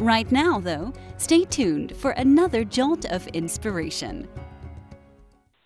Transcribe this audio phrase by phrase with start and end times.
[0.00, 4.26] Right now, though, stay tuned for another jolt of inspiration.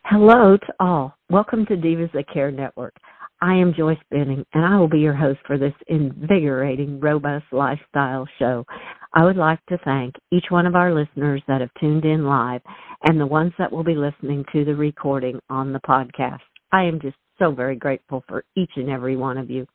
[0.07, 1.15] Hello to all.
[1.31, 2.97] Welcome to Divas That Care Network.
[3.41, 8.27] I am Joyce Benning, and I will be your host for this invigorating, robust lifestyle
[8.41, 8.65] show.
[9.13, 12.63] I would like to thank each one of our listeners that have tuned in live
[13.05, 16.41] and the ones that will be listening to the recording on the podcast.
[16.73, 19.67] I am just so very grateful for each and every one of you.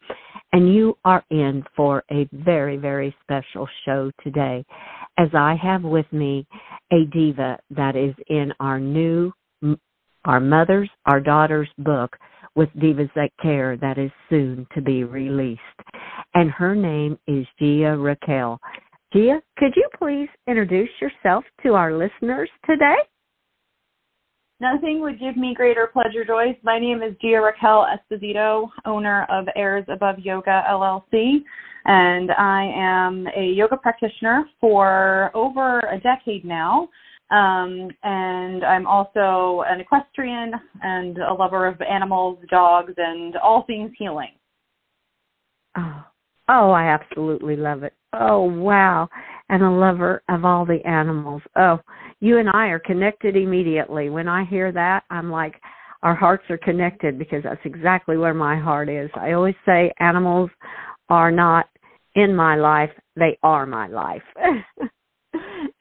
[0.54, 4.66] And you are in for a very, very special show today
[5.18, 6.48] as I have with me
[6.92, 9.32] a diva that is in our new,
[10.26, 12.16] our Mothers, Our Daughters book
[12.56, 15.62] with Divas That Care that is soon to be released.
[16.34, 18.60] And her name is Gia Raquel.
[19.14, 22.98] Gia, could you please introduce yourself to our listeners today?
[24.62, 26.58] Nothing would give me greater pleasure, Joyce.
[26.64, 31.44] My name is Gia Raquel Esposito, owner of Airs Above Yoga LLC,
[31.86, 36.90] and I am a yoga practitioner for over a decade now.
[37.32, 43.92] Um, and I'm also an equestrian and a lover of animals, dogs, and all things
[43.98, 44.32] healing.
[45.78, 46.04] Oh,
[46.50, 47.94] oh, I absolutely love it.
[48.12, 49.08] Oh, wow.
[49.48, 51.44] And a lover of all the animals.
[51.56, 51.80] Oh,
[52.20, 54.10] you and I are connected immediately.
[54.10, 55.56] When I hear that, I'm like,
[56.04, 59.10] our hearts are connected because that's exactly where my heart is.
[59.16, 60.50] I always say animals
[61.10, 61.68] are not
[62.16, 64.22] in my life, they are my life.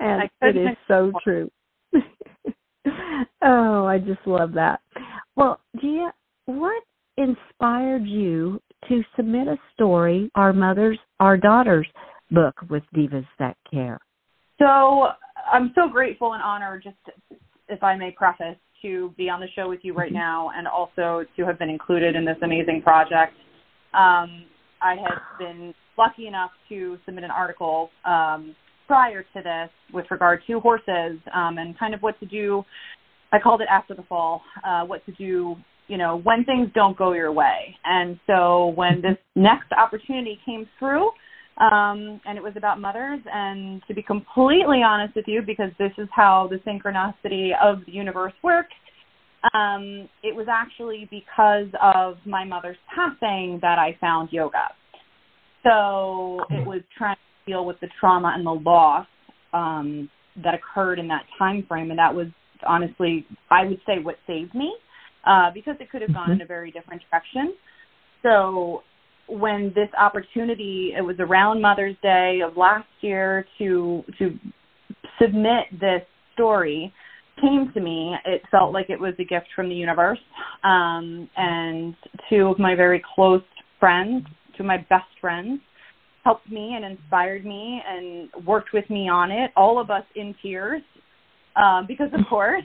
[0.01, 1.51] and it is so true.
[3.43, 4.81] oh, I just love that.
[5.37, 6.13] Well, Gia,
[6.47, 6.83] what
[7.17, 11.87] inspired you to submit a story, Our Mothers, Our Daughters
[12.31, 13.99] book with Divas That Care?
[14.59, 15.09] So
[15.53, 16.97] I'm so grateful and honored, just
[17.69, 20.19] if I may preface, to be on the show with you right mm-hmm.
[20.19, 23.35] now and also to have been included in this amazing project.
[23.95, 24.45] Um,
[24.81, 28.55] I had been lucky enough to submit an article um,
[28.87, 32.65] prior to this with regard to horses um, and kind of what to do.
[33.33, 35.57] I called it after the fall, uh, what to do,
[35.89, 37.77] you know, when things don't go your way.
[37.85, 41.11] And so when this next opportunity came through,
[41.61, 43.21] um, and it was about mothers.
[43.33, 47.93] And to be completely honest with you, because this is how the synchronicity of the
[47.93, 48.75] universe works,
[49.55, 54.69] um, it was actually because of my mother's passing that I found yoga.
[55.65, 59.07] So it was trying to deal with the trauma and the loss
[59.53, 60.09] um,
[60.43, 62.29] that occurred in that time frame, and that was
[62.67, 64.75] honestly, I would say, what saved me
[65.27, 66.41] uh, because it could have gone mm-hmm.
[66.41, 67.55] in a very different direction.
[68.23, 68.83] So
[69.29, 74.39] when this opportunity it was around mother's day of last year to to
[75.21, 76.03] submit this
[76.35, 76.93] story
[77.41, 78.17] came to me.
[78.25, 80.19] It felt like it was a gift from the universe
[80.65, 81.95] um, and
[82.29, 83.43] two of my very close
[83.79, 84.25] friends
[84.59, 85.61] two of my best friends
[86.25, 90.35] helped me and inspired me and worked with me on it all of us in
[90.43, 90.83] tears
[91.57, 92.65] uh, because of course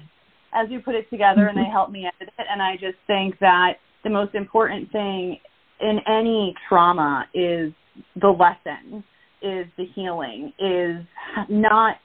[0.53, 3.37] as we put it together and they helped me edit it and i just think
[3.39, 5.37] that the most important thing
[5.79, 7.73] in any trauma is
[8.21, 9.03] the lesson
[9.41, 11.05] is the healing is
[11.49, 11.97] not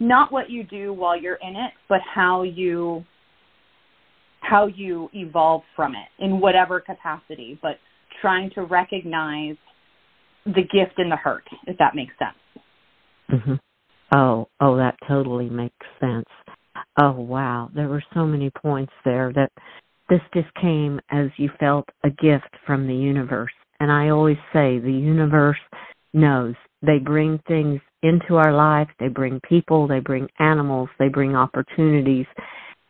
[0.00, 3.04] not what you do while you're in it but how you
[4.40, 7.78] how you evolve from it in whatever capacity but
[8.20, 9.56] trying to recognize
[10.46, 12.64] the gift in the hurt if that makes sense.
[13.30, 13.58] Mhm
[14.14, 16.28] oh oh that totally makes sense.
[17.00, 17.70] Oh wow.
[17.74, 19.50] There were so many points there that
[20.14, 23.50] this just came as you felt a gift from the universe.
[23.80, 25.58] And I always say the universe
[26.12, 26.54] knows.
[26.82, 32.26] They bring things into our life, they bring people, they bring animals, they bring opportunities.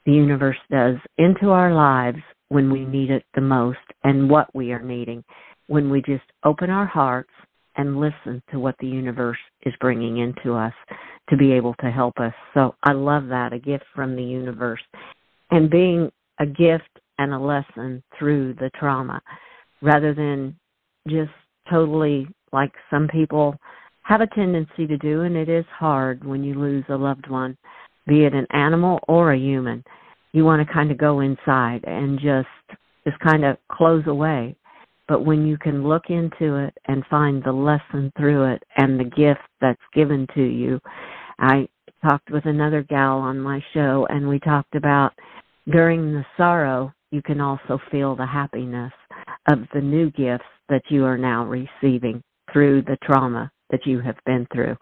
[0.04, 2.18] The universe does into our lives
[2.48, 5.24] when we need it the most and what we are needing.
[5.66, 7.30] When we just open our hearts
[7.76, 10.74] and listen to what the universe is bringing into us
[11.30, 12.34] to be able to help us.
[12.52, 14.82] So I love that, a gift from the universe.
[15.50, 19.20] And being a gift and a lesson through the trauma
[19.82, 20.56] rather than
[21.08, 21.30] just
[21.70, 23.56] totally like some people
[24.02, 27.56] have a tendency to do and it is hard when you lose a loved one
[28.06, 29.84] be it an animal or a human.
[30.32, 34.56] You want to kind of go inside and just just kind of close away.
[35.06, 39.04] But when you can look into it and find the lesson through it and the
[39.04, 40.80] gift that's given to you.
[41.38, 41.68] I
[42.02, 45.12] talked with another gal on my show, and we talked about
[45.70, 48.92] during the sorrow, you can also feel the happiness
[49.48, 52.20] of the new gifts that you are now receiving
[52.52, 54.76] through the trauma that you have been through.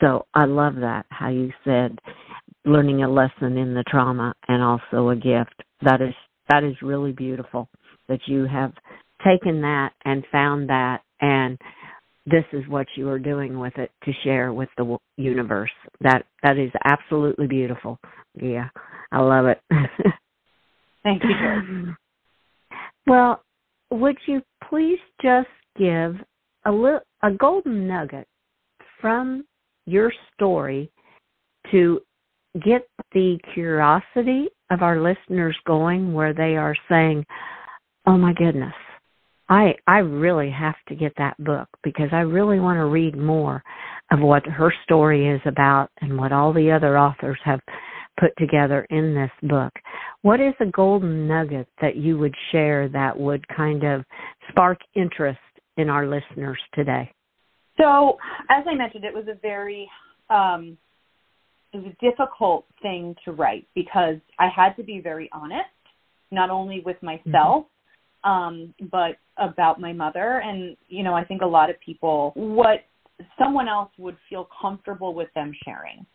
[0.00, 1.96] So I love that, how you said
[2.64, 5.62] learning a lesson in the trauma and also a gift.
[5.82, 6.14] That is
[6.50, 7.68] that is really beautiful
[8.08, 8.72] that you have
[9.24, 11.58] taken that and found that and
[12.26, 15.70] this is what you are doing with it to share with the universe.
[16.00, 18.00] That that is absolutely beautiful.
[18.34, 18.68] Yeah,
[19.12, 19.60] I love it.
[21.08, 21.94] Thank you.
[23.06, 23.42] Well,
[23.90, 26.14] would you please just give
[26.66, 28.26] a little a golden nugget
[29.00, 29.46] from
[29.86, 30.90] your story
[31.70, 32.00] to
[32.62, 37.24] get the curiosity of our listeners going where they are saying,
[38.04, 38.74] "Oh my goodness,
[39.48, 43.62] I I really have to get that book because I really want to read more
[44.10, 47.60] of what her story is about and what all the other authors have
[48.18, 49.72] put together in this book.
[50.22, 54.04] What is a golden nugget that you would share that would kind of
[54.50, 55.38] spark interest
[55.76, 57.12] in our listeners today?
[57.80, 58.18] So,
[58.50, 59.88] as I mentioned, it was a very
[60.30, 60.76] um,
[61.72, 65.68] it was a difficult thing to write because I had to be very honest,
[66.30, 67.66] not only with myself,
[68.24, 68.30] mm-hmm.
[68.30, 70.42] um, but about my mother.
[70.44, 72.84] And you know, I think a lot of people what
[73.38, 76.06] someone else would feel comfortable with them sharing.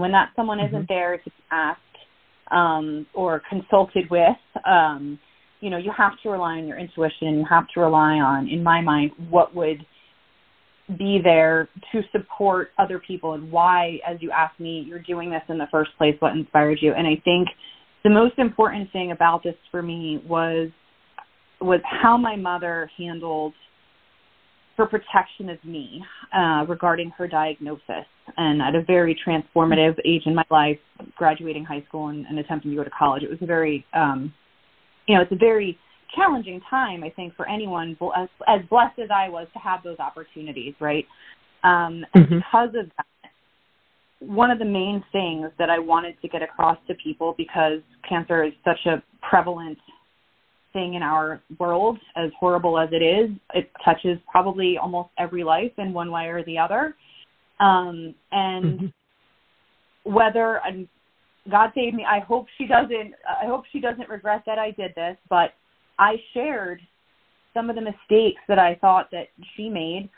[0.00, 0.74] When that someone mm-hmm.
[0.74, 1.80] isn't there to ask
[2.50, 4.36] um, or consulted with,
[4.66, 5.18] um,
[5.60, 7.38] you know, you have to rely on your intuition.
[7.38, 9.86] You have to rely on, in my mind, what would
[10.98, 15.42] be there to support other people and why, as you asked me, you're doing this
[15.48, 16.92] in the first place, what inspired you.
[16.92, 17.48] And I think
[18.02, 20.70] the most important thing about this for me was
[21.60, 23.54] was how my mother handled
[24.76, 26.02] her protection of me
[26.36, 28.06] uh, regarding her diagnosis.
[28.36, 30.78] And at a very transformative age in my life,
[31.16, 34.32] graduating high school and, and attempting to go to college, it was a very, um,
[35.06, 35.78] you know, it's a very
[36.16, 39.98] challenging time, I think, for anyone as, as blessed as I was to have those
[39.98, 41.04] opportunities, right?
[41.62, 42.36] Um, and mm-hmm.
[42.36, 43.06] because of that,
[44.20, 48.44] one of the main things that I wanted to get across to people because cancer
[48.44, 49.78] is such a prevalent
[50.74, 53.30] thing in our world, as horrible as it is.
[53.54, 56.94] It touches probably almost every life in one way or the other.
[57.60, 60.12] Um, and mm-hmm.
[60.12, 60.86] whether and
[61.50, 63.14] God save me, I hope she doesn't.
[63.26, 65.16] I hope she doesn't regret that I did this.
[65.30, 65.54] But
[65.98, 66.82] I shared
[67.54, 70.10] some of the mistakes that I thought that she made.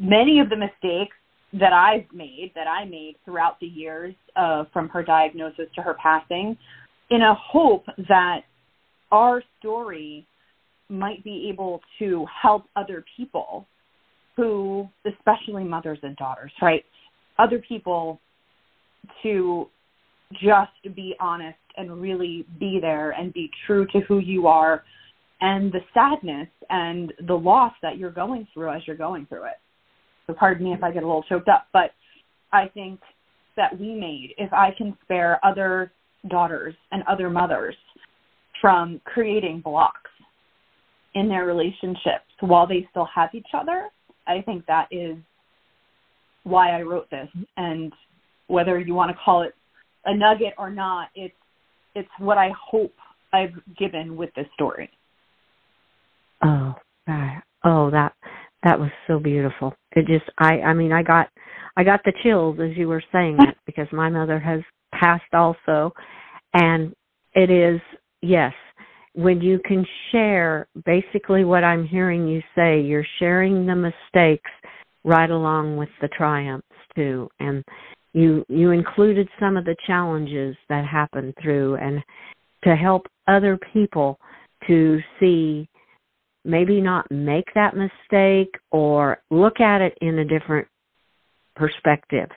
[0.00, 1.14] Many of the mistakes
[1.52, 5.94] that I've made, that I made throughout the years, uh, from her diagnosis to her
[5.94, 6.56] passing,
[7.10, 8.42] in a hope that
[9.10, 10.26] our story
[10.88, 13.66] might be able to help other people
[14.36, 16.84] who, especially mothers and daughters, right?
[17.38, 18.20] Other people
[19.22, 19.68] to
[20.32, 24.84] just be honest and really be there and be true to who you are
[25.40, 29.58] and the sadness and the loss that you're going through as you're going through it.
[30.26, 31.92] So pardon me if I get a little choked up, but
[32.52, 33.00] I think
[33.56, 35.92] that we made, if I can spare other
[36.28, 37.74] daughters and other mothers
[38.60, 40.10] from creating blocks
[41.14, 43.88] in their relationships while they still have each other.
[44.26, 45.16] I think that is
[46.44, 47.28] why I wrote this.
[47.56, 47.92] And
[48.46, 49.54] whether you want to call it
[50.04, 51.34] a nugget or not, it's
[51.94, 52.94] it's what I hope
[53.32, 54.88] I've given with this story.
[56.42, 56.74] Oh,
[57.06, 57.42] God.
[57.64, 58.12] oh, that
[58.62, 59.74] that was so beautiful.
[59.92, 61.28] It just, I, I mean, I got,
[61.76, 64.60] I got the chills as you were saying it because my mother has
[64.92, 65.92] passed also,
[66.52, 66.94] and
[67.34, 67.80] it is
[68.22, 68.52] yes,
[69.14, 74.50] when you can share basically what I'm hearing you say, you're sharing the mistakes
[75.04, 77.28] right along with the triumphs too.
[77.40, 77.64] And
[78.12, 82.02] you you included some of the challenges that happened through and
[82.64, 84.18] to help other people
[84.66, 85.68] to see
[86.44, 90.66] maybe not make that mistake or look at it in a different
[91.54, 92.28] perspective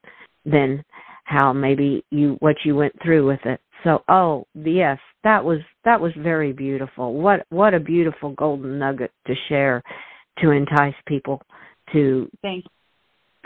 [0.45, 0.83] than
[1.25, 3.59] how maybe you what you went through with it.
[3.83, 7.13] So oh yes, that was that was very beautiful.
[7.13, 9.81] What what a beautiful golden nugget to share
[10.39, 11.41] to entice people
[11.93, 12.65] to Thank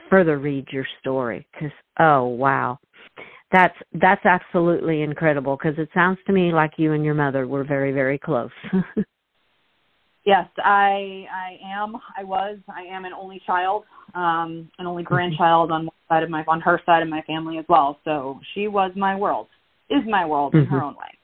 [0.10, 2.80] further read your story cuz oh wow.
[3.52, 7.64] That's that's absolutely incredible because it sounds to me like you and your mother were
[7.64, 8.52] very very close.
[10.26, 15.14] yes, I I am I was I am an only child, um an only mm-hmm.
[15.14, 18.00] grandchild on one side of my on her side of my family as well.
[18.04, 19.48] So she was my world.
[19.90, 20.64] Is my world mm-hmm.
[20.64, 20.88] in her mm-hmm.
[20.88, 21.17] own way.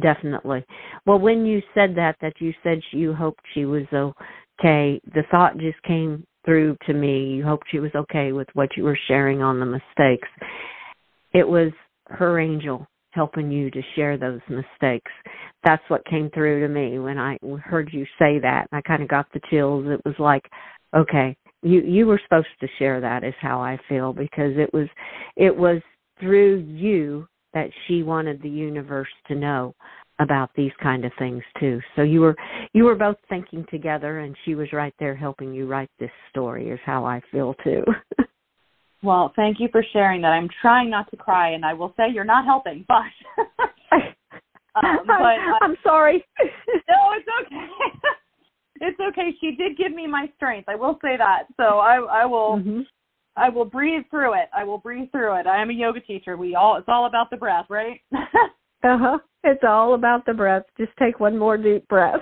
[0.00, 0.64] Definitely.
[1.06, 5.58] Well, when you said that, that you said you hoped she was okay, the thought
[5.58, 7.34] just came through to me.
[7.34, 10.28] You hoped she was okay with what you were sharing on the mistakes.
[11.32, 11.72] It was
[12.06, 15.10] her angel helping you to share those mistakes.
[15.64, 18.66] That's what came through to me when I heard you say that.
[18.72, 19.86] I kind of got the chills.
[19.88, 20.44] It was like,
[20.94, 24.88] okay, you you were supposed to share that is how I feel because it was
[25.36, 25.80] it was
[26.20, 29.74] through you that she wanted the universe to know
[30.18, 31.80] about these kind of things too.
[31.94, 32.36] So you were
[32.74, 36.68] you were both thinking together and she was right there helping you write this story
[36.68, 37.82] is how I feel too.
[39.02, 40.32] well, thank you for sharing that.
[40.32, 43.00] I'm trying not to cry and I will say you're not helping, but
[44.74, 46.22] um, but I, I'm sorry.
[46.42, 47.66] no, it's okay.
[48.82, 49.34] it's okay.
[49.40, 50.68] She did give me my strength.
[50.68, 51.44] I will say that.
[51.56, 52.80] So I I will mm-hmm.
[53.36, 54.48] I will breathe through it.
[54.56, 55.46] I will breathe through it.
[55.46, 56.36] I am a yoga teacher.
[56.36, 58.00] We all it's all about the breath, right?
[58.14, 59.18] uh-huh.
[59.44, 60.62] It's all about the breath.
[60.78, 62.20] Just take one more deep breath.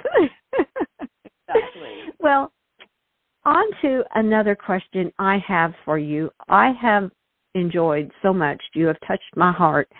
[0.52, 1.90] exactly.
[2.20, 2.52] Well,
[3.44, 6.30] on to another question I have for you.
[6.48, 7.10] I have
[7.54, 8.62] enjoyed so much.
[8.74, 9.90] You have touched my heart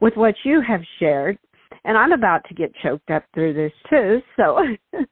[0.00, 1.38] with what you have shared,
[1.84, 4.22] and I'm about to get choked up through this too.
[4.36, 4.60] So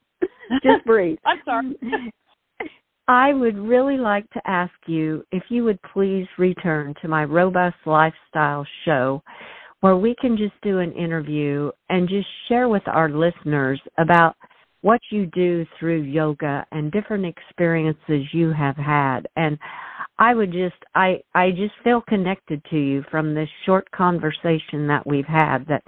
[0.62, 1.18] just breathe.
[1.26, 1.76] I'm sorry.
[3.08, 7.76] I would really like to ask you if you would please return to my Robust
[7.86, 9.22] Lifestyle show
[9.80, 14.36] where we can just do an interview and just share with our listeners about
[14.82, 19.20] what you do through yoga and different experiences you have had.
[19.36, 19.58] And
[20.18, 25.06] i would just i i just feel connected to you from this short conversation that
[25.06, 25.82] we've had that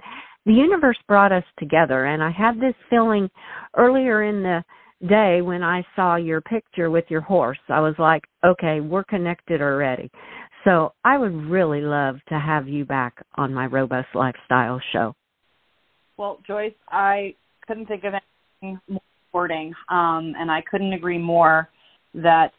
[0.45, 2.05] the universe brought us together.
[2.05, 3.29] And i had this feeling
[3.77, 4.63] earlier in the
[5.07, 9.61] day when i saw your picture with your horse i was like okay we're connected
[9.61, 10.09] already
[10.63, 15.15] so I would really love to have you back on my Robust Lifestyle show.
[16.17, 19.01] Well, Joyce, I couldn't think of anything more
[19.33, 21.69] rewarding, um, and I couldn't agree more
[22.13, 22.51] that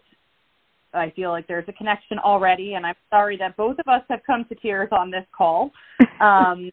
[0.94, 4.20] I feel like there's a connection already, and I'm sorry that both of us have
[4.26, 5.70] come to tears on this call.
[6.20, 6.70] Um,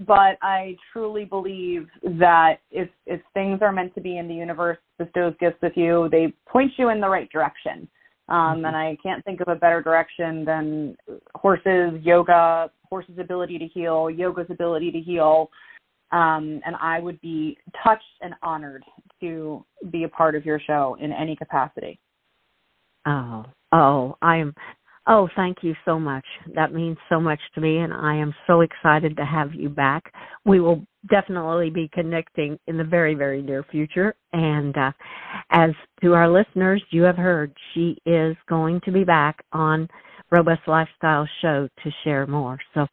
[0.00, 4.78] but I truly believe that if if things are meant to be in the universe
[4.98, 7.88] bestows gifts with you, they point you in the right direction.
[8.28, 8.64] Um, mm-hmm.
[8.66, 10.96] And I can't think of a better direction than
[11.34, 15.50] horses, yoga, horses' ability to heal, yoga's ability to heal.
[16.12, 18.84] Um, and I would be touched and honored
[19.20, 21.98] to be a part of your show in any capacity.
[23.06, 24.54] Oh, oh, I am
[25.08, 26.24] Oh, thank you so much.
[26.54, 30.12] That means so much to me, and I am so excited to have you back.
[30.44, 34.16] We will definitely be connecting in the very, very near future.
[34.32, 34.90] And uh,
[35.50, 35.70] as
[36.02, 39.88] to our listeners, you have heard she is going to be back on
[40.32, 42.58] Robust Lifestyle Show to share more.
[42.74, 42.86] So,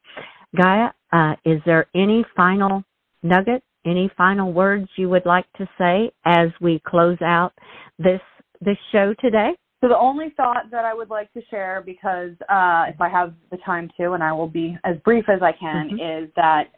[0.56, 2.84] Gaia, uh, is there any final
[3.24, 7.54] nugget, any final words you would like to say as we close out
[7.98, 8.22] this
[8.62, 9.56] this show today?
[9.84, 13.34] So the only thought that I would like to share, because uh, if I have
[13.52, 16.24] the time to, and I will be as brief as I can, mm-hmm.
[16.24, 16.70] is that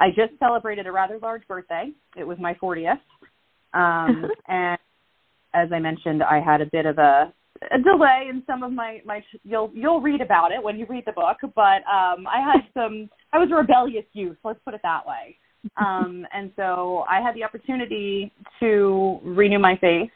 [0.00, 1.92] I just celebrated a rather large birthday.
[2.16, 2.98] It was my 40th,
[3.74, 4.76] um, and
[5.54, 7.32] as I mentioned, I had a bit of a,
[7.70, 9.22] a delay in some of my my.
[9.44, 13.08] You'll you'll read about it when you read the book, but um, I had some.
[13.32, 14.36] I was a rebellious youth.
[14.42, 15.36] Let's put it that way.
[15.76, 20.08] Um, and so I had the opportunity to renew my faith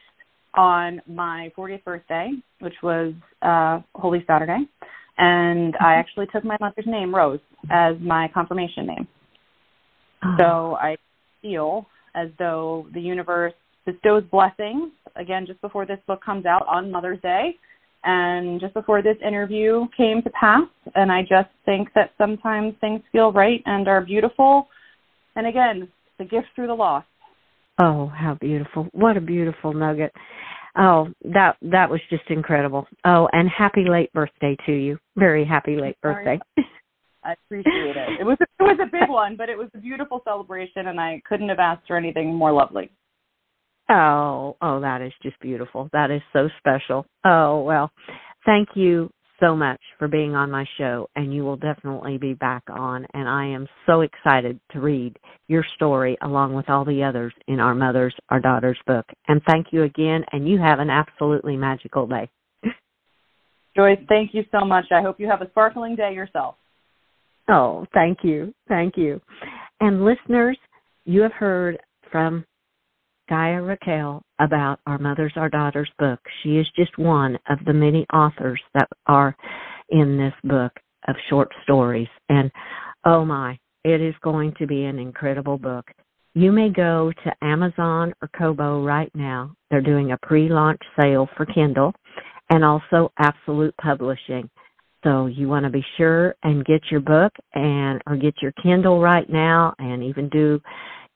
[0.55, 2.31] on my 40th birthday,
[2.61, 4.69] which was uh, Holy Saturday,
[5.19, 6.01] and I mm-hmm.
[6.01, 7.41] actually took my mother's name, Rose,
[7.71, 9.09] as my confirmation name.
[10.25, 10.37] Oh.
[10.39, 10.97] So I
[11.41, 13.55] feel as though the universe
[13.85, 17.57] bestows blessings, again, just before this book comes out on Mother's Day,
[18.05, 20.69] and just before this interview came to pass.
[20.95, 24.69] And I just think that sometimes things feel right and are beautiful.
[25.37, 27.05] And again, the gift through the loss.
[27.81, 28.89] Oh, how beautiful.
[28.93, 30.13] What a beautiful nugget.
[30.77, 32.87] Oh, that that was just incredible.
[33.05, 34.99] Oh, and happy late birthday to you.
[35.17, 36.39] Very happy late birthday.
[37.25, 38.21] I appreciate it.
[38.21, 41.01] It was a, it was a big one, but it was a beautiful celebration and
[41.01, 42.91] I couldn't have asked for anything more lovely.
[43.89, 45.89] Oh, oh, that is just beautiful.
[45.93, 47.07] That is so special.
[47.25, 47.91] Oh, well,
[48.45, 49.11] thank you
[49.43, 53.07] so much for being on my show, and you will definitely be back on.
[53.13, 55.19] And I am so excited to read
[55.49, 59.07] your story along with all the others in Our Mothers, Our Daughters book.
[59.29, 62.31] And thank you again, and you have an absolutely magical day.
[63.77, 64.85] Joyce, thank you so much.
[64.93, 66.55] I hope you have a sparkling day yourself.
[67.49, 68.55] Oh, thank you.
[68.69, 69.21] Thank you.
[69.81, 70.57] And listeners,
[71.05, 71.79] you have heard
[72.11, 72.45] from
[73.29, 76.21] Gaia Raquel about Our Mothers, Our Daughters book.
[76.43, 79.37] She is just one of the many authors that are
[79.91, 80.73] in this book
[81.09, 82.09] of short stories.
[82.29, 82.51] And
[83.05, 85.87] oh my, it is going to be an incredible book.
[86.35, 89.55] You may go to Amazon or Kobo right now.
[89.71, 91.93] They're doing a pre launch sale for Kindle,
[92.51, 94.49] and also Absolute Publishing.
[95.05, 99.01] So you want to be sure and get your book and or get your Kindle
[99.01, 100.61] right now and even do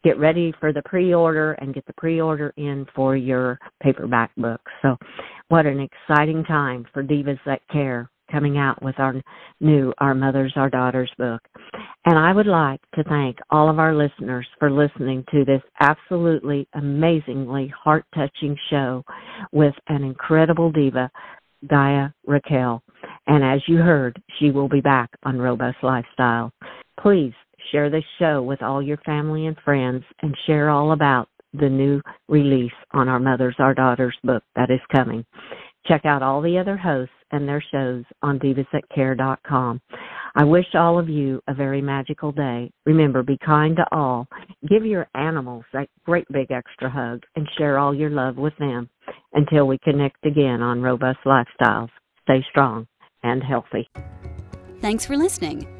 [0.04, 4.60] get ready for the pre-order and get the pre-order in for your paperback book.
[4.82, 4.96] So
[5.48, 9.14] what an exciting time for Divas That Care coming out with our
[9.60, 11.40] new Our Mothers, Our Daughters book.
[12.04, 16.68] And I would like to thank all of our listeners for listening to this absolutely
[16.74, 19.04] amazingly heart touching show
[19.52, 21.10] with an incredible diva,
[21.68, 22.82] Gaia Raquel.
[23.26, 26.52] And as you heard, she will be back on Robust Lifestyle.
[27.00, 27.32] Please
[27.70, 32.00] share this show with all your family and friends and share all about the new
[32.28, 35.24] release on Our Mothers, Our Daughters book that is coming.
[35.86, 39.80] Check out all the other hosts and their shows on divasthatcare.com.
[40.34, 42.70] I wish all of you a very magical day.
[42.84, 44.26] Remember, be kind to all.
[44.68, 48.90] Give your animals that great big extra hug and share all your love with them.
[49.32, 51.90] Until we connect again on Robust Lifestyles,
[52.22, 52.86] stay strong
[53.22, 53.88] and healthy.
[54.80, 55.75] Thanks for listening.